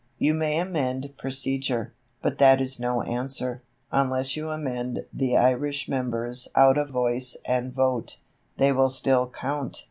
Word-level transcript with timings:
You 0.17 0.33
may 0.33 0.57
amend 0.57 1.13
procedure, 1.19 1.93
but 2.23 2.39
that 2.39 2.59
is 2.59 2.79
no 2.79 3.03
answer, 3.03 3.61
unless 3.91 4.35
you 4.35 4.49
amend 4.49 5.05
the 5.13 5.37
Irish 5.37 5.87
members 5.87 6.47
out 6.55 6.75
of 6.79 6.89
voice 6.89 7.37
and 7.45 7.71
vote. 7.71 8.17
They 8.57 8.71
will 8.71 8.89
still 8.89 9.29
count. 9.29 9.77